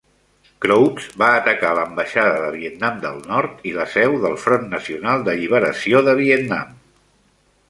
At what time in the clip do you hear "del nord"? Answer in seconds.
3.05-3.61